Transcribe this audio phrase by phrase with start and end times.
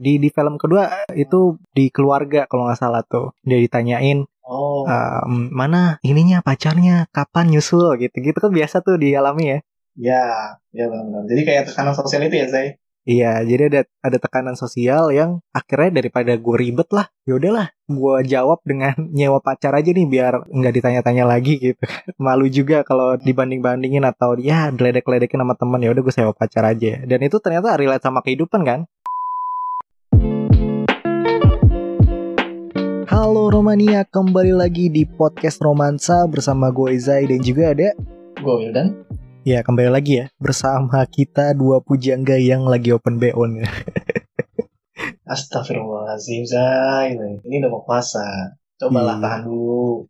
[0.00, 3.36] Di di film kedua itu di keluarga kalau nggak salah tuh.
[3.44, 7.06] Dia ditanyain Oh, ehm, mana ininya pacarnya?
[7.14, 7.94] Kapan nyusul?
[8.02, 9.58] Gitu gitu kan biasa tuh dialami ya.
[9.94, 10.22] Ya,
[10.74, 11.22] ya benar-benar.
[11.30, 12.68] Jadi kayak tekanan sosial itu ya, Zai.
[13.08, 18.16] iya jadi ada ada tekanan sosial yang akhirnya daripada gue ribet lah ya udahlah gue
[18.28, 21.80] jawab dengan nyewa pacar aja nih biar nggak ditanya-tanya lagi gitu.
[22.24, 26.64] Malu juga kalau dibanding bandingin atau ya diledek-ledekin sama teman ya udah gue sewa pacar
[26.68, 27.00] aja.
[27.08, 28.80] Dan itu ternyata relate sama kehidupan kan
[33.20, 37.92] Halo Romania, kembali lagi di podcast Romansa bersama gue Izai dan juga ada
[38.40, 38.96] Gue Wildan.
[39.44, 43.68] Ya kembali lagi ya bersama kita dua pujangga yang lagi open BO nih.
[45.36, 47.12] Astagfirullahaladzim, Zai.
[47.44, 48.56] Ini udah mau puasa.
[48.80, 49.24] Cobalah Iya.
[49.28, 50.08] tahan dulu.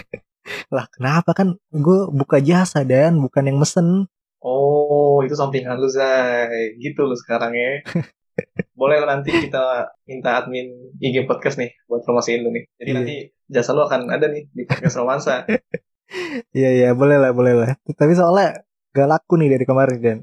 [0.80, 4.08] Lah kenapa kan gue buka jasa dan bukan yang mesen.
[4.40, 6.72] Oh, itu sampingan lu, Zai.
[6.80, 7.84] Gitu lu sekarang ya.
[8.76, 10.68] Boleh lah nanti kita minta admin
[11.00, 12.64] IG podcast nih buat promosiin lu nih.
[12.76, 12.96] Jadi Iya.
[13.00, 13.14] nanti
[13.48, 15.34] jasa lu akan ada nih di podcast romansa.
[16.54, 17.70] Iya iya boleh lah boleh lah.
[17.82, 18.62] Tapi soalnya
[18.94, 20.18] gak laku nih dari kemarin dan.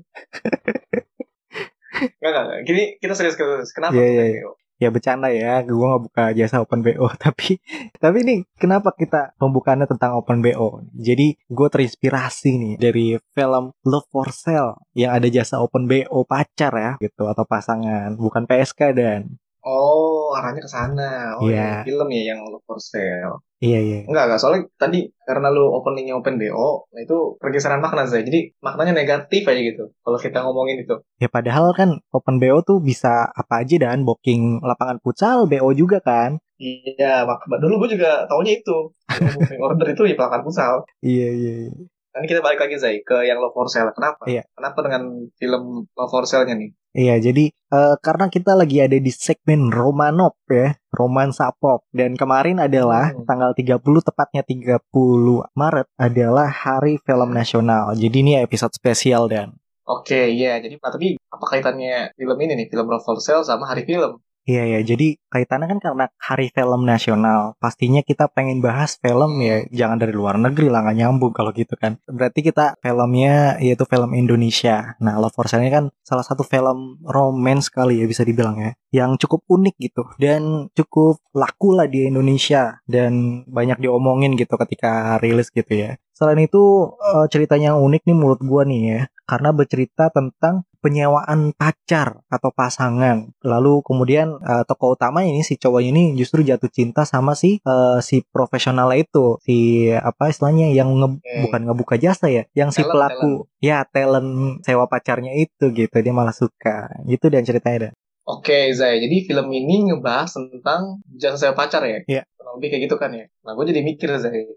[2.24, 2.60] Enggak, enggak.
[2.64, 3.76] Gini kita serius serius.
[3.76, 3.92] Kenapa?
[4.00, 4.52] Iya, kita iya, BO?
[4.82, 7.62] Ya bercanda ya, gue gak buka jasa open BO tapi
[8.02, 10.84] tapi nih kenapa kita pembukaannya tentang open BO?
[10.94, 16.74] Jadi gue terinspirasi nih dari film Love for Sale yang ada jasa open BO pacar
[16.74, 21.40] ya gitu atau pasangan bukan PSK dan Oh, arahnya ke sana.
[21.40, 21.56] Oh, Iya.
[21.56, 23.40] yang film ya yang Love for Sale.
[23.64, 24.40] iya iya Enggak, enggak.
[24.44, 28.28] Soalnya tadi karena lu openingnya open BO, nah itu pergeseran makna saya.
[28.28, 29.96] Jadi maknanya negatif aja gitu.
[30.04, 31.00] Kalau kita ngomongin itu.
[31.16, 36.04] Ya padahal kan open BO tuh bisa apa aja dan booking lapangan futsal BO juga
[36.04, 36.44] kan.
[36.60, 38.92] Iya, mak dulu gue juga taunya itu.
[39.08, 40.84] Booking order itu ya pelakar futsal.
[41.00, 41.54] Iya iya.
[41.72, 41.88] iya.
[42.14, 43.90] Nanti kita balik lagi Zai ke yang Love for Sale.
[43.90, 44.30] Kenapa?
[44.30, 44.46] Iya.
[44.54, 46.72] Kenapa dengan film Love for Sale-nya nih?
[46.94, 52.62] Iya jadi eh, karena kita lagi ada di segmen Romanop ya, romansa pop dan kemarin
[52.62, 53.26] adalah Hmm.
[53.26, 57.98] tanggal 30 tepatnya 30 Maret adalah Hari Film Nasional.
[57.98, 60.64] Jadi ini episode spesial dan Oke, iya.
[60.64, 62.68] Jadi, nah, tapi apa kaitannya film ini nih?
[62.72, 64.16] Film Love for Sale sama hari film?
[64.44, 67.56] Iya ya, jadi kaitannya kan karena Hari Film Nasional.
[67.64, 71.80] Pastinya kita pengen bahas film ya, jangan dari luar negeri lah, nggak nyambung kalau gitu
[71.80, 71.96] kan.
[72.12, 75.00] Berarti kita filmnya yaitu film Indonesia.
[75.00, 79.16] Nah, Love for Sale kan salah satu film romance kali ya bisa dibilang ya, yang
[79.16, 85.56] cukup unik gitu dan cukup laku lah di Indonesia dan banyak diomongin gitu ketika rilis
[85.56, 85.96] gitu ya.
[86.12, 92.20] Selain itu eh, ceritanya unik nih menurut gua nih ya, karena bercerita tentang penyewaan pacar
[92.28, 93.32] atau pasangan.
[93.40, 98.00] Lalu kemudian eh, tokoh utama ini si cowok ini justru jatuh cinta sama si eh,
[98.04, 101.34] si profesional itu, si apa istilahnya yang nge- Oke.
[101.48, 103.32] bukan ngebuka jasa ya, yang si Talent, pelaku
[103.64, 106.92] ya talent sewa pacarnya itu gitu dia malah suka.
[107.08, 107.94] Gitu dan ceritanya dan.
[108.24, 109.04] Oke, Zai.
[109.04, 112.00] Jadi film ini ngebahas tentang jasa sewa pacar ya?
[112.08, 112.24] Iya.
[112.40, 113.28] Kurang lebih kayak gitu kan ya?
[113.44, 114.48] Nah, gue jadi mikir, Zai.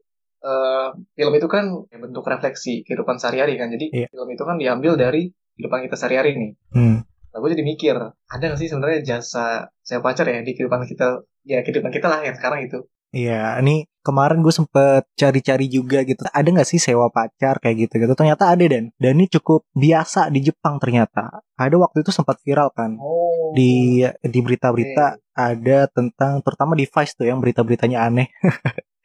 [0.47, 0.89] Eh,
[1.19, 3.67] film itu kan ya bentuk refleksi kehidupan sehari-hari kan.
[3.75, 4.07] Jadi, Iya.
[4.07, 6.53] film itu kan diambil dari kehidupan kita sehari-hari nih.
[6.71, 6.99] Hmm.
[7.03, 11.21] Nah, gue jadi mikir, ada nggak sih sebenarnya jasa sewa pacar ya di kehidupan kita?
[11.45, 12.85] Ya, kehidupan kita lah yang sekarang itu.
[13.15, 16.21] Iya, ini kemarin gue sempet cari-cari juga gitu.
[16.27, 18.13] Ada nggak sih sewa pacar kayak gitu gitu?
[18.13, 21.41] Ternyata ada dan dan ini cukup biasa di Jepang ternyata.
[21.57, 23.55] Ada waktu itu sempat viral kan Oh.
[23.55, 28.29] di di berita-berita ada tentang terutama di Vice tuh yang berita-beritanya aneh.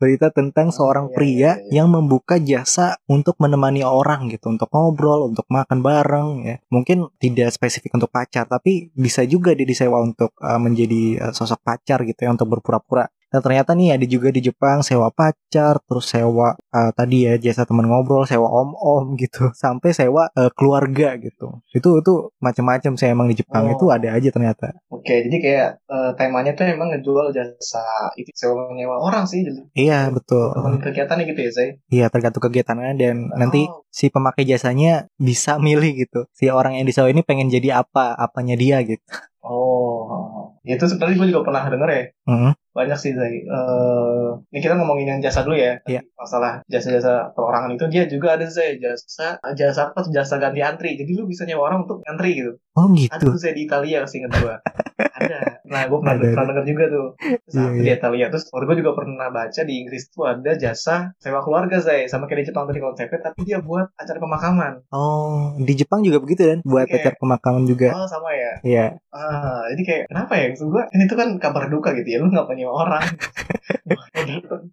[0.00, 1.72] Berita tentang Oh, seorang iya, pria iya, iya.
[1.82, 6.56] yang membuka jasa untuk menemani orang gitu, untuk ngobrol, untuk makan bareng ya.
[6.72, 11.60] Mungkin tidak spesifik untuk pacar, tapi bisa juga dia disewa untuk uh, menjadi uh, sosok
[11.60, 13.12] pacar gitu ya untuk berpura-pura.
[13.30, 17.62] Dan ternyata nih ada juga di Jepang sewa pacar, terus sewa uh, tadi ya jasa
[17.62, 21.62] teman ngobrol, sewa om-om gitu, sampai sewa uh, keluarga gitu.
[21.70, 23.72] Itu itu macam-macam sih emang di Jepang Oh.
[23.72, 24.74] itu ada aja ternyata.
[24.90, 27.80] Oke, jadi kayak eh, temanya tuh emang ngejual jasa
[28.14, 29.40] itu sewa menyewa orang sih.
[29.40, 30.50] Jadi, Iya betul.
[30.50, 31.68] teman kegiatannya gitu ya, Zai?
[31.88, 33.86] Iya tergantung kegiatannya dan nanti Oh.
[33.88, 36.26] si pemakai jasanya bisa milih gitu.
[36.34, 39.00] Si orang yang disewa ini pengen jadi apa, apanya dia gitu.
[39.40, 42.02] Oh, itu sebenarnya gue juga pernah denger ya.
[42.28, 42.52] Mhm.
[42.70, 43.42] Banyak sih Zai.
[43.42, 45.82] Eh, ini kita ngomongin yang jasa dulu ya.
[45.86, 46.06] Iya.
[46.14, 50.94] Masalah jasa-jasa perorangan itu dia juga ada Zai jasa jasa apa jasa ganti antri.
[50.94, 52.52] Jadi lu bisa nyewa orang untuk ngantri gitu.
[52.78, 53.34] Oh Ada gitu.
[53.34, 54.54] tuh saya di Italia seingat gue.
[55.20, 57.80] ada nah gue pernah, pernah denger juga tuh terus Iya, apa iya.
[57.80, 61.78] di Italia terus waktu gue juga pernah baca di Inggris tuh ada jasa sewa keluarga
[61.78, 66.00] saya sama kayak di Jepang tadi konsepnya tapi dia buat acara pemakaman Oh, di Jepang
[66.00, 66.58] juga begitu kan?
[66.62, 66.98] Buat Oke.
[66.98, 67.88] acara pemakaman juga.
[67.92, 68.86] oh sama ya Iya.
[69.10, 72.28] ah jadi kayak kenapa ya maksud gue ini tuh kan kabar duka gitu ya lu
[72.28, 73.06] nggak punya orang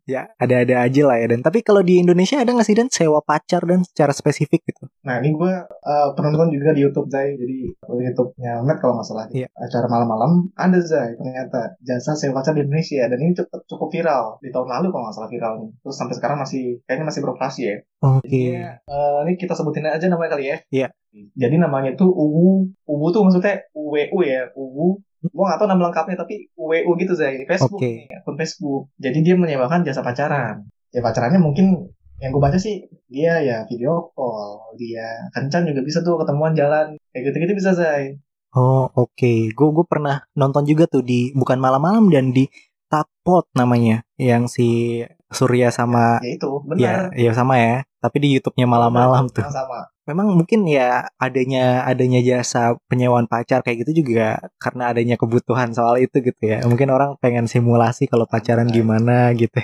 [0.06, 3.20] Ya, ada-ada aja lah ya dan tapi kalau di Indonesia ada nggak sih dan sewa
[3.20, 4.88] pacar dan secara spesifik gitu?
[5.04, 9.08] Nah ini gue uh, penonton juga di YouTube Zai Jadi di YouTube-nya Net kalau nggak
[9.08, 9.48] salah Iya.
[9.54, 13.04] Acara malam-malam ada Zai ternyata Jasa sewa pacar di Indonesia.
[13.12, 14.40] Dan ini cukup, cukup viral.
[14.40, 15.70] Di tahun lalu kalau nggak salah viral nih.
[15.84, 17.76] Terus sampai sekarang masih Kayaknya masih beroperasi ya.
[18.08, 18.24] Oke.
[18.24, 18.42] Jadi
[18.88, 20.58] uh, ini kita sebutin aja namanya kali ya.
[20.72, 20.88] Iya.
[21.36, 24.48] Jadi namanya tuh UWU UWU tuh maksudnya UWU ya.
[24.56, 27.42] UWU Gue gak tau nama lengkapnya tapi UWU gitu Zai.
[27.42, 28.94] Di Facebook nih akun Facebook.
[29.02, 30.70] Jadi dia menyewakan jasa pacaran.
[30.94, 34.78] Ya pacarannya mungkin yang gue baca sih dia ya video call.
[34.78, 36.96] Dia kencan juga bisa tuh ketemuan jalan.
[37.12, 38.22] Kayak gitu-gitu bisa Zai
[38.58, 39.54] Oh, oke.
[39.54, 42.50] Gue gue pernah nonton juga tuh di bukan malam-malam dan di
[42.88, 47.76] Tapot namanya yang si Surya sama ya itu ya benar ya sama ya.
[48.02, 49.46] Tapi di YouTube-nya malam-malam tuh.
[49.46, 55.76] sama Memang mungkin ya adanya adanya jasa penyewaan pacar kayak gitu juga karena adanya kebutuhan
[55.76, 56.64] soal itu gitu ya.
[56.64, 59.60] Mungkin orang pengen simulasi kalau pacaran gimana gitu.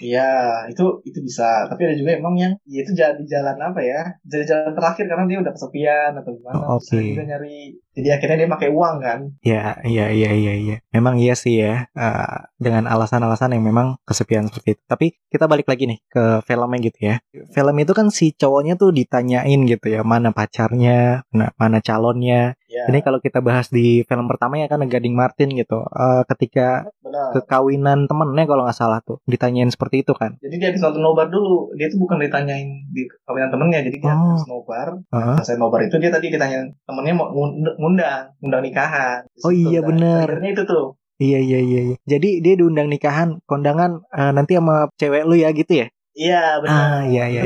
[0.00, 0.28] Iya,
[0.68, 1.66] itu itu bisa.
[1.70, 4.00] Tapi ada juga emang yang ya itu jalan di jalan apa ya?
[4.28, 6.56] Jadi jalan terakhir karena dia udah kesepian atau gimana.
[6.68, 7.08] Oh, dia oke.
[7.12, 7.58] juga nyari.
[7.96, 9.18] Jadi akhirnya dia pakai uang kan.
[9.40, 10.76] Ya, iya, iya, iya, iya.
[10.92, 14.82] Memang iya sih ya, eh, dengan alasan-alasan yang memang kesepian seperti itu.
[14.84, 17.14] Tapi kita balik lagi nih ke filmnya gitu ya.
[17.56, 22.52] Film itu kan si cowoknya tuh ditanyain gitu ya, mana pacarnya, mana, mana calonnya.
[22.68, 25.80] Ya, Ini kalau kita bahas di film pertama ya kan Gading Martin gitu.
[25.88, 27.32] Eh, ketika benar.
[27.34, 30.36] kekawinan temennya kalau nggak salah tuh, ditanyain seperti itu kan.
[30.38, 31.72] Jadi dia habis nonton nobar dulu.
[31.74, 33.80] Dia tuh bukan ditanyain di kawinan temennya.
[33.82, 34.36] Jadi dia Oh.
[34.36, 34.88] habis nobar.
[35.08, 35.36] Heeh.
[35.40, 39.24] Selesai nobar itu dia tadi ditanyain temennya mau ngund- ngundang, ngundang nikahan.
[39.40, 39.88] Oh iya, Zai.
[39.88, 40.26] bener.
[40.28, 40.86] Trailernya itu tuh.
[41.16, 41.96] Iya, iya, iya, iya.
[42.04, 45.88] Jadi dia diundang nikahan, kondangan eh, nanti sama cewek lu ya gitu ya.
[46.12, 46.80] Iya benar.
[46.80, 47.40] Ah, iya, iya,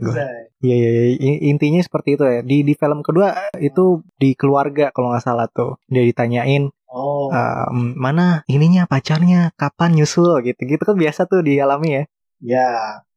[0.00, 0.12] gua.
[0.12, 0.44] itu, Zai.
[0.60, 1.32] Iya iya iya.
[1.44, 2.40] Intinya seperti itu ya.
[2.40, 3.84] Di di film kedua eh, itu
[4.16, 7.26] di keluarga kalau nggak salah tuh dia ditanyain Oh.
[7.34, 12.04] ehm, mana ininya pacarnya kapan nyusul gitu gitu kan biasa tuh dialami ya.
[12.44, 12.68] Ya,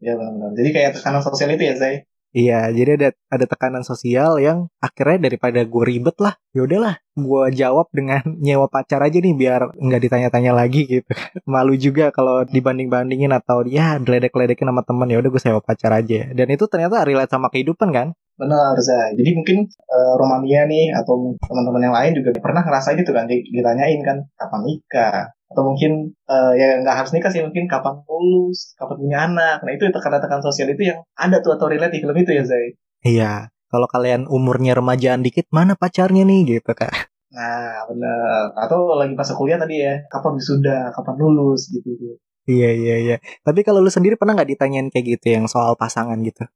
[0.02, 0.58] ya benar-benar.
[0.58, 1.96] Jadi kayak tekanan sosial itu ya, Zai.
[2.36, 7.44] Iya jadi ada ada tekanan sosial yang akhirnya daripada gue ribet lah ya udahlah gue
[7.56, 11.08] jawab dengan nyewa pacar aja nih biar nggak ditanya-tanya lagi gitu
[11.54, 15.92] malu juga kalau dibanding bandingin atau ya diledek-ledekin sama temen ya udah gue sewa pacar
[15.96, 19.18] aja dan itu ternyata relate sama kehidupan kan Benar, Zai.
[19.18, 23.50] Jadi mungkin eh, Romania nih atau teman-teman yang lain juga pernah ngerasain itu kan, di-
[23.50, 28.78] ditanyain kan kapan nikah atau mungkin eh, ya nggak harus nikah sih mungkin kapan lulus,
[28.78, 29.57] kapan punya anak.
[29.66, 32.78] Nah itu tekan-tekan sosial itu yang ada tuh atau relate di film itu ya Zai.
[33.01, 33.31] Iya,
[33.74, 36.94] kalau kalian umurnya remajaan dikit, mana pacarnya nih gitu kan?
[37.33, 38.54] Nah benar.
[38.54, 42.22] Atau lagi pas kuliah tadi ya, kapan wisuda, kapan lulus gitu.
[42.48, 43.16] Iya iya iya.
[43.44, 46.48] Tapi kalau lu sendiri pernah nggak ditanyain kayak gitu yang soal pasangan gitu?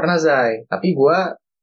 [0.00, 1.16] Pernah Zai, tapi gue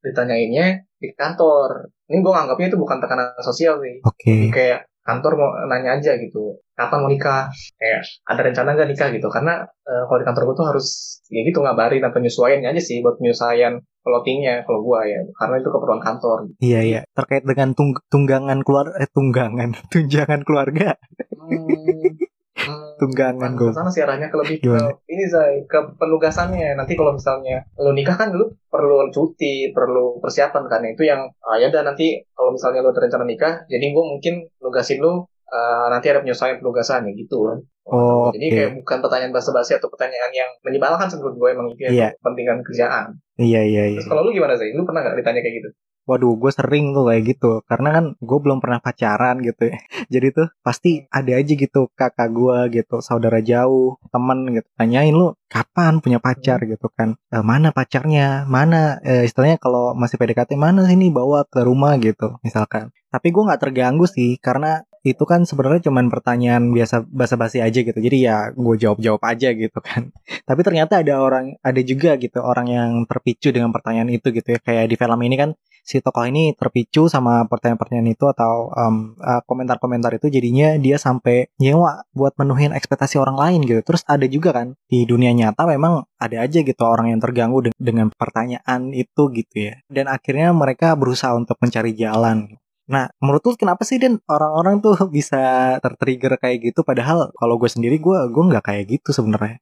[0.06, 0.68] ditanyainnya
[1.02, 1.90] di kantor.
[2.06, 3.98] Ini gue nganggapnya itu bukan tekanan sosial sih.
[4.06, 4.30] Oke.
[4.30, 7.48] Jadi kayak kantor mau nanya aja gitu kapan mau nikah
[7.80, 10.88] kayak ada rencana nggak nikah gitu karena eh, kalau di kantor gue tuh harus
[11.32, 15.70] ya gitu ngabarin atau penyesuaian aja sih buat penyesuaian floatingnya kalau gue ya karena itu
[15.72, 17.02] keperluan kantor Iya iya.
[17.16, 21.00] Terkait dengan tung- tunggangan keluar eh tunggangan tunjangan keluarga.
[21.40, 22.20] Hmm,
[22.58, 23.70] hmm, Tunggangan gue.
[23.70, 24.74] sana sih arahnya ke lebih ke
[25.08, 30.64] ini say ke penugasannya nanti kalau misalnya lo nikah kan dulu perlu cuti perlu persiapan
[30.66, 34.04] kan itu yang ah, ya udah nanti kalau misalnya lo ada rencana nikah jadi gue
[34.04, 38.56] mungkin nugasin lo eh, nanti ada penyesuaian penugasan ya gitu kan Oh, jadi oke.
[38.60, 42.12] kayak bukan pertanyaan basa-basi atau pertanyaan yang menyebalkan menurut gue emang itu Iya.
[42.12, 43.96] ya, kepentingan kerjaan Iya iya iya.
[43.96, 45.70] terus kalau lu gimana sih lu pernah nggak ditanya kayak gitu
[46.08, 47.52] Waduh, gue sering tuh kayak gitu.
[47.68, 49.76] Karena kan gue belum pernah pacaran gitu ya.
[50.14, 54.68] Jadi tuh pasti ada aja gitu kakak gue gitu, saudara jauh, temen gitu.
[54.80, 57.20] Tanyain lu kapan punya pacar gitu kan.
[57.32, 58.48] "Eh, mana pacarnya?
[58.48, 62.90] Mana eh, istilahnya kalau masih PDKT mana sini bawa ke rumah gitu misalkan.
[63.12, 67.96] Tapi gue nggak terganggu sih karena itu kan sebenarnya cuman pertanyaan biasa basa-basi aja gitu.
[67.96, 70.12] Jadi ya gue jawab-jawab aja gitu kan.
[70.50, 74.60] Tapi ternyata ada orang ada juga gitu orang yang terpicu dengan pertanyaan itu gitu ya.
[74.60, 75.50] Kayak di film ini kan
[75.88, 81.48] si tokoh ini terpicu sama pertanyaan-pertanyaan itu atau em, eh, komentar-komentar itu jadinya dia sampai
[81.64, 83.80] nyewa buat menuhin ekspektasi orang lain gitu.
[83.88, 87.76] Terus ada juga kan di dunia nyata memang ada aja gitu orang yang terganggu de-
[87.80, 89.74] dengan pertanyaan itu gitu ya.
[89.88, 92.60] Dan akhirnya mereka berusaha untuk mencari jalan.
[92.88, 97.68] Nah, menurut lu kenapa sih Den orang-orang tuh bisa tertrigger kayak gitu padahal kalau gue
[97.72, 99.60] sendiri gue gue nggak kayak gitu sebenarnya.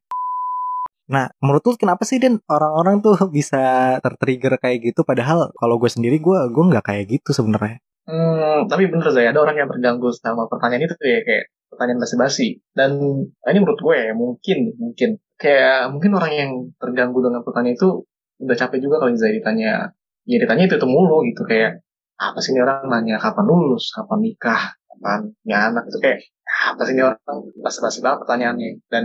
[1.06, 5.06] Nah, menurut lu kenapa sih Den orang-orang tuh bisa tertrigger kayak gitu?
[5.06, 7.78] Padahal kalau gue sendiri gue gue nggak kayak gitu sebenarnya.
[8.06, 12.62] Hmm, tapi bener Zay, ada orang yang terganggu sama pertanyaan itu ya kayak pertanyaan basi-basi.
[12.70, 12.90] Dan
[13.42, 15.10] eh, ini menurut gue ya, mungkin mungkin.
[15.36, 18.06] Kayak mungkin orang yang terganggu dengan pertanyaan itu
[18.40, 19.90] udah capek juga kalau Zay ditanya.
[20.26, 21.82] Ya ditanya itu itu mulu gitu kayak
[22.16, 25.84] apa sih ini orang nanya kapan lulus, kapan nikah, kapan punya anak?
[25.90, 27.36] Itu kayak apa sih ini orang?
[27.58, 28.70] Basi-basi banget pertanyaannya.
[28.86, 29.04] Dan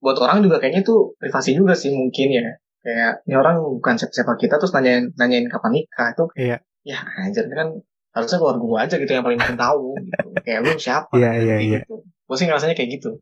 [0.00, 2.42] buat orang juga kayaknya itu privasi juga sih mungkin ya
[2.80, 6.56] kayak ini orang bukan siapa-siapa kita terus nanyain nanyain kapan nikah itu Iya.
[6.80, 7.76] ya anjir kan
[8.10, 11.56] harusnya keluar gue aja gitu yang paling penting tahu gitu kayak lu siapa Iya, iya,
[11.60, 11.78] iya.
[11.84, 12.00] gitu.
[12.02, 13.20] gue sih ngerasanya kayak gitu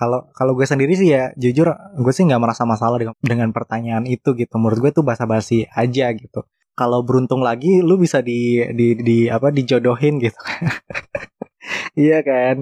[0.00, 1.68] Kalau kalau gue sendiri sih ya jujur
[2.00, 4.56] gue sih nggak merasa masalah dengan, dengan pertanyaan itu gitu.
[4.56, 6.48] Menurut gue tuh basa-basi aja gitu.
[6.72, 10.40] Kalau beruntung lagi lu bisa di di di apa dijodohin gitu.
[11.98, 12.56] Iya kan.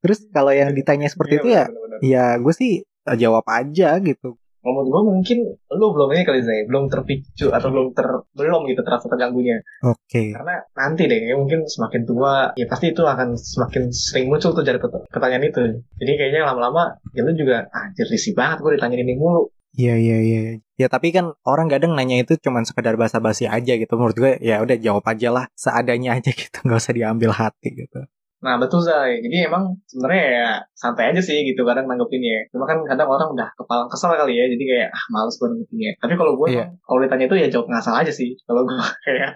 [0.00, 1.98] Terus kalau yang ditanya seperti Iya, itu ya bener-bener.
[2.02, 4.40] ya gue sih eh, jawab aja gitu.
[4.58, 5.38] menurut gue mungkin
[5.70, 8.04] lu belum ini kali Zay belum terpicu atau belum ter
[8.36, 10.34] belum gitu terasa terganggunya Oke.
[10.34, 14.60] karena nanti deh ya mungkin semakin tua ya pasti itu akan semakin sering muncul tuh
[14.60, 15.62] dari pert- pertanyaan itu
[15.96, 20.16] jadi kayaknya lama-lama ya lu juga anjir risih banget gue ditanyain ini mulu Iya iya
[20.18, 20.40] iya.
[20.74, 23.94] Ya tapi kan orang kadang nanya itu cuman sekedar basa-basi aja gitu.
[23.94, 26.56] Menurut gue ya udah jawab aja lah seadanya aja gitu.
[26.66, 28.02] nggak usah diambil hati gitu.
[28.38, 32.46] Nah betul Zay, jadi emang sebenarnya ya santai aja sih gitu kadang nanggepinnya.
[32.54, 35.90] Cuma kan kadang orang udah kepala kesel kali ya, jadi kayak ah males gue nanggepinnya.
[35.98, 36.64] Tapi kalau gue Iya.
[36.70, 38.30] emang, kalau ditanya itu ya jawab ngasal aja sih.
[38.46, 39.30] Kalau gue kayak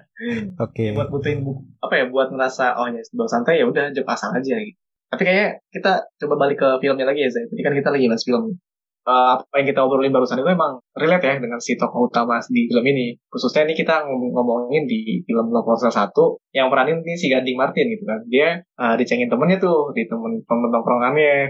[0.57, 0.85] Oke.
[0.95, 4.31] buat butuhin bu- apa ya buat ngerasa oh ya sebelum santai ya udah jawab asal
[4.31, 4.79] aja gitu.
[5.11, 5.93] Tapi kayaknya kita
[6.23, 7.45] coba balik ke filmnya lagi ya Zay.
[7.45, 8.55] Tadi kan kita lagi bahas film.
[9.03, 12.71] Eh, apa yang kita obrolin barusan itu emang relate ya dengan si tokoh utama di
[12.71, 13.19] film ini.
[13.27, 17.91] Khususnya ini kita ngom- ngomongin di film Proposal 1 yang peranin ini si Gading Martin
[17.91, 18.23] gitu kan.
[18.31, 20.71] Dia eh, dicengin temennya tuh di temen temen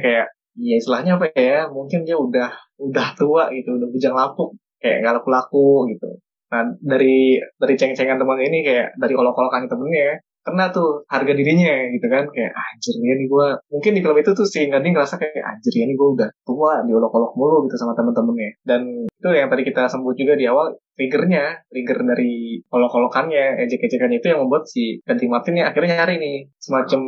[0.01, 0.27] kayak
[0.59, 4.53] ya istilahnya apa ya mungkin dia udah udah tua gitu udah bujang lapuk
[4.85, 6.21] kayak nggak laku-laku gitu
[6.53, 12.07] nah dari dari ceng-cengan temen ini kayak dari kolok-kolokan temennya kena tuh harga dirinya gitu
[12.11, 15.39] kan kayak anjir ya nih gue mungkin di film itu tuh si Gading ngerasa kayak
[15.39, 19.63] anjir ya nih gue udah tua diolok-olok mulu gitu sama temen-temennya dan itu yang tadi
[19.63, 25.31] kita sebut juga di awal triggernya trigger dari kolok-kolokannya ejek-ejekannya itu yang membuat si Gading
[25.31, 27.01] Martin ya akhirnya nyari nih semacam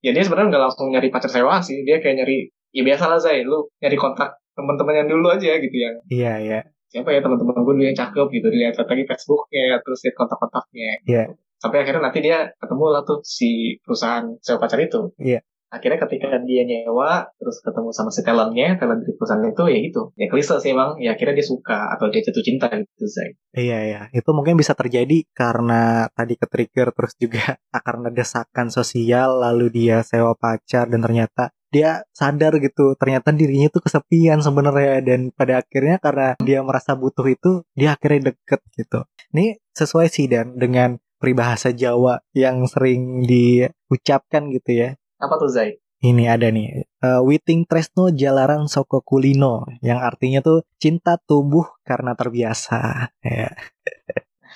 [0.00, 3.18] ya dia sebenarnya nggak langsung nyari pacar sewaan sih dia kayak nyari ya biasa lah
[3.18, 6.60] Zay lu nyari kontak teman-teman yang dulu aja gitu yang Iya iya.
[6.86, 11.24] siapa ya teman-teman gue dulu yang cakep gitu dilihat lagi Facebooknya terus lihat kontak-kontaknya Iya.
[11.66, 15.42] Sampai akhirnya nanti dia ketemu lah tuh si perusahaan sewa pacar itu Iya.
[15.66, 20.02] akhirnya ketika dia nyewa terus ketemu sama si talentnya talent di perusahaan itu ya gitu
[20.14, 23.78] ya klise sih emang ya akhirnya dia suka atau dia jatuh cinta gitu Zay Iya
[23.82, 24.00] iya.
[24.14, 30.06] Itu mungkin bisa terjadi karena tadi ke trigger terus juga karena desakan sosial lalu dia
[30.06, 35.98] sewa pacar dan ternyata dia sadar gitu ternyata dirinya tuh kesepian sebenarnya dan pada akhirnya
[35.98, 39.02] karena dia merasa butuh itu dia akhirnya deket gitu.
[39.34, 44.90] Ini sesuai sih dan dengan peribahasa Jawa yang sering diucapkan gitu ya.
[45.16, 50.60] apa tuh Zay Ini ada nih, eh, Witing Tresno Jalaran Soko Kulino, yang artinya tuh
[50.76, 53.10] cinta tumbuh karena terbiasa.
[53.24, 53.56] Ya.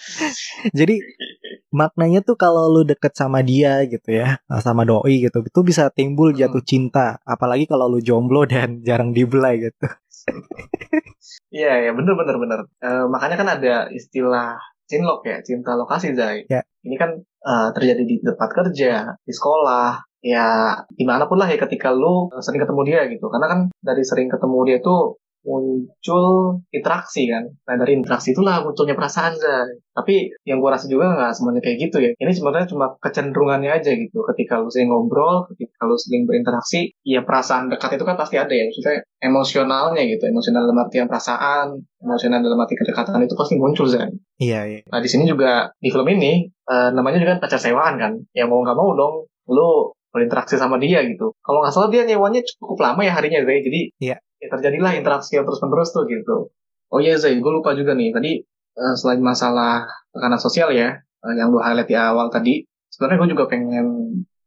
[0.78, 1.00] Jadi
[1.72, 6.36] maknanya tuh kalau lu deket sama dia gitu ya, sama doi gitu, itu bisa timbul
[6.36, 7.16] jatuh cinta.
[7.24, 9.88] Apalagi kalau lu jomblo dan jarang dibelai gitu.
[11.50, 12.60] Iya, ya bener bener bener.
[12.84, 16.42] Eh, makanya kan ada istilah cinlok ya, cinta lokasi Zai.
[16.50, 16.66] Ya.
[16.82, 21.62] Ini kan eh, terjadi di tempat kerja, di sekolah, ya di mana pun lah ya
[21.62, 23.30] ketika lu eh, sering ketemu dia gitu.
[23.30, 26.24] Karena kan dari sering ketemu dia tuh muncul
[26.70, 27.44] interaksi kan.
[27.66, 29.80] Nah dari interaksi itulah munculnya perasaan Zai.
[29.90, 32.10] Tapi yang gua rasa juga nggak semuanya kayak gitu ya.
[32.16, 34.24] Ini sebenarnya cuma kecenderungannya aja gitu.
[34.32, 38.52] Ketika lu sering ngobrol, ketika lu sering berinteraksi, ya perasaan dekat itu kan pasti ada
[38.52, 38.68] ya.
[38.68, 40.24] Maksudnya emosionalnya gitu.
[40.28, 41.66] Emosional dalam artian perasaan,
[42.00, 44.08] emosional dalam arti kedekatan itu pasti muncul Zai.
[44.40, 44.80] Iya, iya.
[44.88, 48.12] Nah di sini juga di film ini eh, namanya juga pacar sewaan kan.
[48.32, 49.14] Ya mau nggak mau dong,
[49.50, 51.34] lu berinteraksi sama dia gitu.
[51.44, 53.60] Kalau nggak salah dia nyewanya cukup lama ya harinya Zai.
[53.62, 54.16] Jadi Iya.
[54.40, 56.50] Ya terjadilah interaksi yang terus menerus tuh gitu.
[56.90, 58.42] Oh iya Zai, gue lupa juga nih tadi
[58.74, 63.30] eh, selain masalah tekanan sosial ya eh, yang lu highlight di awal tadi, sebenarnya gue
[63.36, 63.86] juga pengen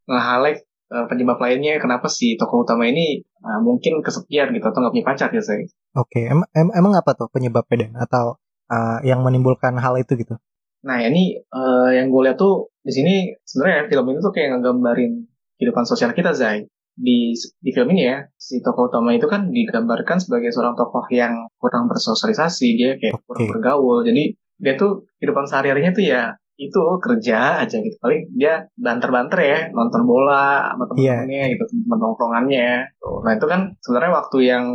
[0.09, 4.93] nge-highlight eh, penyebab lainnya kenapa si tokoh utama ini eh, mungkin kesepian gitu atau nggak
[4.97, 5.69] punya pacar ya Zai.
[5.93, 7.93] Oke, em- em- emang apa tuh penyebabnya Dan?
[7.93, 8.41] Atau
[8.73, 10.35] uh, yang menimbulkan hal itu gitu?
[10.83, 13.13] Nah ini eh, yang gue lihat tuh di sini
[13.45, 15.29] sebenarnya film ini tuh kayak ngegambarin
[15.61, 16.67] kehidupan sosial kita Zai.
[16.93, 21.49] Di di film ini ya si tokoh utama itu kan digambarkan sebagai seorang tokoh yang
[21.57, 23.25] kurang bersosialisasi dia kayak Oke.
[23.25, 24.05] kurang bergaul.
[24.05, 26.23] Jadi dia tuh kehidupan sehari-harinya tuh ya
[26.53, 31.25] itu kerja aja gitu paling dia banter-banter ya nonton bola sama Iya.
[31.25, 32.69] teman-temannya gitu teman nongkrongannya
[33.01, 33.19] Tuh.
[33.25, 34.65] nah itu kan sebenarnya waktu yang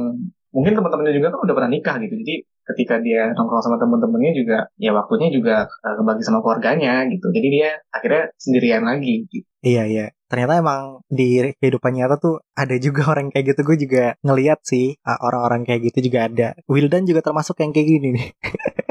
[0.50, 2.34] mungkin teman-temannya juga kan udah pernah nikah gitu jadi
[2.74, 7.48] ketika dia nongkrong sama temen-temennya juga ya waktunya juga uh, kebagi sama keluarganya gitu jadi
[7.48, 9.48] dia akhirnya sendirian lagi gitu.
[9.64, 10.06] Iya iya.
[10.28, 13.60] Ternyata emang di kehidupan nyata tuh ada juga orang kayak gitu.
[13.64, 16.48] Gue juga ngeliat sih orang-orang kayak gitu juga ada.
[16.68, 18.28] Wildan juga termasuk yang kayak gini nih.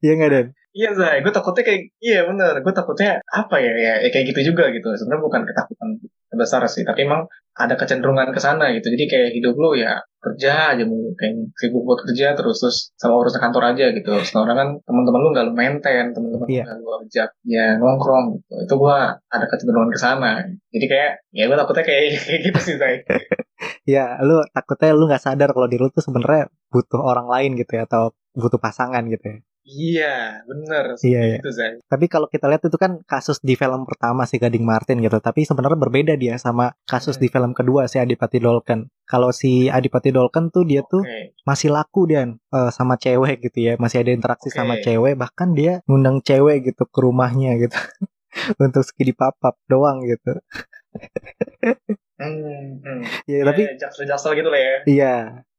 [0.00, 0.46] Iya nggak Dan?
[0.70, 4.54] Iya Zay, gue takutnya kayak iya bener, gue takutnya apa ya, ya, ya kayak gitu
[4.54, 4.88] juga gitu.
[4.96, 5.88] Sebenarnya bukan ketakutan
[6.32, 8.92] besar sih, tapi emang ada kecenderungan ke sana gitu.
[8.94, 13.16] Jadi kayak hidup lu ya kerja aja mulu, kayak sibuk buat kerja terus terus sama
[13.24, 14.12] urusan kantor aja gitu.
[14.20, 16.68] Sekarang kan teman-teman lu nggak lu maintain, teman-teman yeah.
[16.68, 18.54] nggak lu ajak ya nongkrong gitu.
[18.68, 20.44] Itu gue ada kecenderungan ke sana.
[20.70, 22.94] Jadi kayak ya gue takutnya kayak, kayak gitu sih Zay.
[23.96, 27.80] ya, lu takutnya lu nggak sadar kalau diri lu tuh sebenarnya butuh orang lain gitu
[27.80, 29.38] ya atau butuh pasangan gitu ya.
[29.70, 30.98] Iya, bener.
[30.98, 31.38] Iya, iya.
[31.38, 31.50] Itu.
[31.86, 35.22] Tapi kalau kita lihat itu kan kasus di film pertama si Gading Martin gitu.
[35.22, 37.22] Tapi sebenarnya berbeda dia sama kasus hmm.
[37.22, 38.90] di film kedua si Adipati Dolken.
[39.06, 40.90] Kalau si Adipati Dolken tuh dia okay.
[40.90, 41.02] tuh
[41.46, 43.72] masih laku dan uh, sama cewek gitu ya.
[43.78, 44.58] Masih ada interaksi okay.
[44.58, 45.14] sama cewek.
[45.14, 47.78] Bahkan dia ngundang cewek gitu ke rumahnya gitu.
[48.62, 50.34] Untuk skidi papap doang gitu.
[52.18, 53.00] hmm, hmm.
[53.30, 54.74] Ya, ya, tapi jaksel-jaksel gitu lah ya.
[54.86, 55.14] Iya,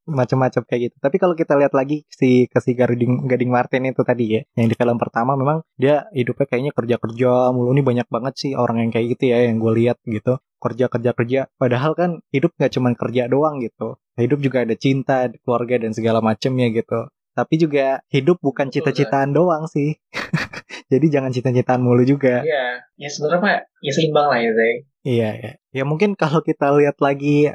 [0.08, 0.96] macam-macam kayak gitu.
[0.98, 4.68] Tapi kalau kita lihat lagi si ke si Gading Gading Martin itu tadi ya, yang
[4.72, 8.92] di film pertama memang dia hidupnya kayaknya kerja-kerja mulu nih banyak banget sih orang yang
[8.94, 11.40] kayak gitu ya yang gue lihat gitu kerja kerja kerja.
[11.58, 13.98] Padahal kan hidup nggak cuma kerja doang gitu.
[14.14, 17.10] Hidup juga ada cinta, keluarga dan segala macamnya gitu.
[17.32, 19.98] Tapi juga hidup bukan cita-citaan doang sih.
[20.92, 22.44] Jadi jangan cita-citaan mulu juga.
[22.44, 24.74] Iya, ya sebenarnya ya seimbang lah ya Zay.
[25.02, 25.52] Iya, ya.
[25.72, 27.48] Ya mungkin kalau kita lihat lagi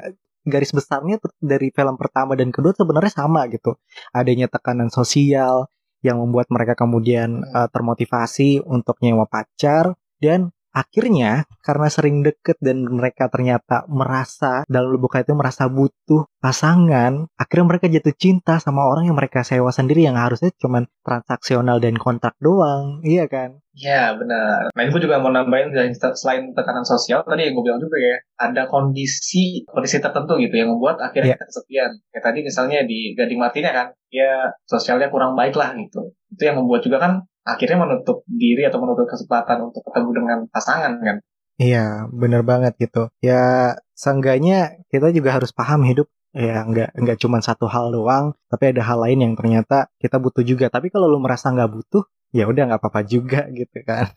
[0.46, 3.74] garis besarnya dari film pertama dan kedua sebenarnya sama gitu.
[4.14, 5.66] Adanya tekanan sosial
[6.06, 12.84] yang membuat mereka kemudian uh, termotivasi untuk nyewa pacar dan akhirnya karena sering deket dan
[12.84, 19.08] mereka ternyata merasa dalam lubuk hati merasa butuh pasangan akhirnya mereka jatuh cinta sama orang
[19.08, 24.72] yang mereka sewa sendiri yang harusnya cuma transaksional dan kontrak doang iya kan Iya benar.
[24.72, 25.68] Nah ini juga mau nambahin
[26.16, 30.72] selain tekanan sosial tadi yang gue bilang juga ya ada kondisi kondisi tertentu gitu yang
[30.72, 31.38] membuat akhirnya yeah.
[31.44, 31.90] kita kesepian.
[32.08, 36.16] Kayak tadi misalnya di Gading Matinya kan, ya sosialnya kurang baik lah gitu.
[36.32, 37.12] Itu yang membuat juga kan
[37.46, 41.16] akhirnya menutup diri atau menutup kesempatan untuk ketemu dengan pasangan kan.
[41.56, 43.08] Iya benar banget gitu.
[43.24, 46.10] Ya seenggaknya kita juga harus paham hidup.
[46.36, 50.44] Ya nggak nggak cuma satu hal doang tapi ada hal lain yang ternyata kita butuh
[50.44, 50.68] juga.
[50.68, 52.04] Tapi kalau lu merasa nggak butuh
[52.34, 54.12] ya udah nggak apa-apa juga gitu kan.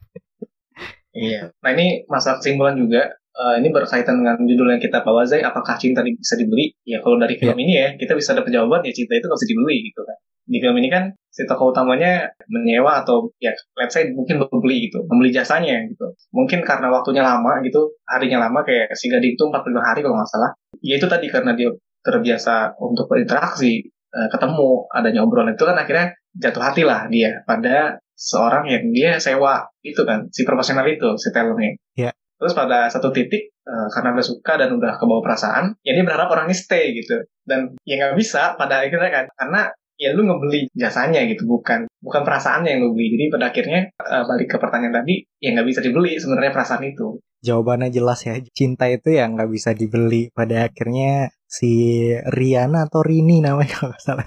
[1.16, 1.52] Iya.
[1.64, 5.42] Nah ini masa kesimpulan juga uh, ini berkaitan dengan judul yang kita bawa Zai.
[5.42, 6.76] Apakah cinta bisa dibeli?
[6.84, 7.64] Ya kalau dari film yeah.
[7.64, 10.18] ini ya kita bisa dapat jawaban ya cinta itu nggak bisa dibeli gitu kan.
[10.50, 15.00] Di film ini kan si tokoh utamanya menyewa atau ya let's say mungkin membeli gitu.
[15.08, 16.12] Membeli jasanya gitu.
[16.36, 17.96] Mungkin karena waktunya lama gitu.
[18.10, 20.52] Harinya lama kayak si gading itu 45 hari kalau nggak salah.
[20.84, 21.72] Ya itu tadi karena dia
[22.04, 25.54] terbiasa untuk berinteraksi uh, ketemu adanya obrolan.
[25.54, 30.44] Itu kan akhirnya jatuh hati lah dia pada seorang yang dia sewa itu kan si
[30.44, 31.78] profesional itu si talentnya.
[31.96, 32.14] Yeah.
[32.40, 36.32] Terus pada satu titik uh, karena udah suka dan udah kebawa perasaan, ya dia berharap
[36.32, 37.20] orang ini stay gitu.
[37.44, 39.62] Dan ya nggak bisa pada akhirnya kan karena
[40.00, 44.24] ya lu ngebeli jasanya gitu bukan bukan perasaannya yang lu beli jadi pada akhirnya uh,
[44.24, 48.88] balik ke pertanyaan tadi ya nggak bisa dibeli sebenarnya perasaan itu jawabannya jelas ya cinta
[48.88, 52.00] itu ya nggak bisa dibeli pada akhirnya si
[52.32, 54.24] Riana atau Rini namanya kalau salah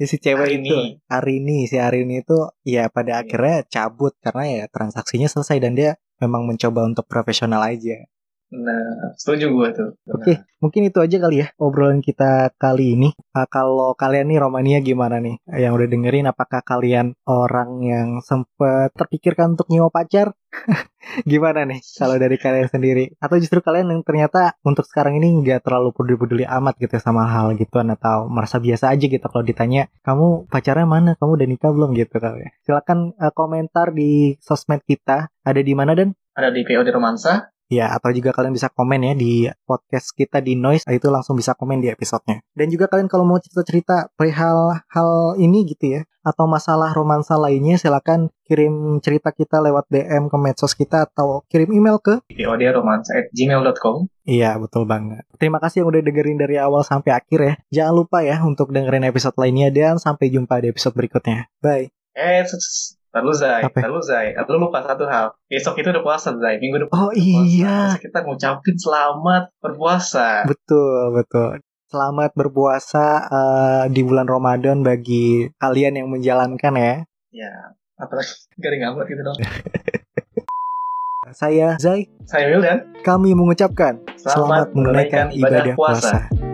[0.00, 0.64] ya si cewek Arini.
[0.64, 0.76] itu
[1.12, 3.22] Arini si Arini itu ya pada iya.
[3.24, 8.06] akhirnya cabut karena ya transaksinya selesai dan dia memang mencoba untuk profesional aja.
[8.46, 9.90] Nah, setuju gue tuh.
[10.06, 13.10] Oke, okay, mungkin itu aja kali ya obrolan kita kali ini.
[13.34, 15.42] Uh, kalau kalian nih Romania gimana nih?
[15.50, 20.30] Yang udah dengerin, apakah kalian orang yang sempet terpikirkan untuk nyewa pacar?
[21.30, 23.18] gimana nih kalau dari kalian sendiri?
[23.18, 27.50] Atau justru kalian yang ternyata untuk sekarang ini nggak terlalu peduli-peduli amat gitu sama hal
[27.58, 31.18] gituan atau merasa biasa aja gitu kalau ditanya kamu pacarnya mana?
[31.18, 32.50] Kamu udah nikah belum gitu kali ya?
[32.62, 35.34] Silakan uh, komentar di sosmed kita.
[35.42, 36.14] Ada di mana dan?
[36.38, 40.38] Ada di PO di Romansa Ya, atau juga kalian bisa komen ya di podcast kita
[40.38, 42.38] di Noise, itu langsung bisa komen di episodenya.
[42.54, 47.74] Dan juga kalian kalau mau cerita-cerita perihal hal ini gitu ya, atau masalah romansa lainnya,
[47.78, 52.22] silakan kirim cerita kita lewat DM ke medsos kita atau kirim email ke
[53.34, 55.22] gmail.com Iya, betul banget.
[55.38, 57.54] Terima kasih yang udah dengerin dari awal sampai akhir ya.
[57.82, 61.46] Jangan lupa ya untuk dengerin episode lainnya dan sampai jumpa di episode berikutnya.
[61.62, 61.94] Bye.
[62.14, 62.42] Eh,
[63.14, 65.32] Lalu Zai, lalu Zai, lu lupa satu hal.
[65.48, 66.96] Besok itu udah puasa Zai, minggu depan.
[66.96, 67.96] Oh iya.
[67.96, 68.02] Puasa.
[68.02, 70.28] kita ngucapin selamat berpuasa.
[70.44, 71.62] Betul, betul.
[71.86, 76.94] Selamat berpuasa uh, di bulan Ramadan bagi kalian yang menjalankan ya.
[77.30, 77.52] Ya,
[77.96, 79.38] apalagi garing amat gitu dong.
[81.34, 82.06] Saya Zai.
[82.22, 83.02] Saya Wildan.
[83.02, 86.26] Kami mengucapkan selamat, selamat menunaikan ibadah puasa.
[86.30, 86.45] puasa.